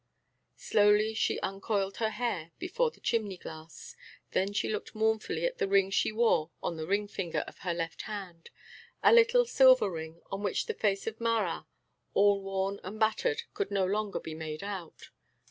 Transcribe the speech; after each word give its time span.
Slowly 0.57 1.13
she 1.13 1.39
uncoiled 1.41 1.97
her 1.97 2.09
hair 2.09 2.53
before 2.57 2.89
the 2.89 2.99
chimney 2.99 3.37
glass; 3.37 3.95
then 4.31 4.51
she 4.51 4.67
looked 4.67 4.95
mournfully 4.95 5.45
at 5.45 5.59
the 5.59 5.67
ring 5.67 5.91
she 5.91 6.11
wore 6.11 6.49
on 6.63 6.75
the 6.75 6.87
ring 6.87 7.07
finger 7.07 7.41
of 7.45 7.59
her 7.59 7.71
left 7.75 8.01
hand, 8.09 8.49
a 9.03 9.13
little 9.13 9.45
silver 9.45 9.91
ring 9.91 10.19
on 10.31 10.41
which 10.41 10.65
the 10.65 10.73
face 10.73 11.05
of 11.05 11.21
Marat, 11.21 11.67
all 12.15 12.41
worn 12.41 12.79
and 12.83 12.99
battered, 12.99 13.43
could 13.53 13.69
no 13.69 13.85
longer 13.85 14.19
be 14.19 14.33
made 14.33 14.63
out. 14.63 15.11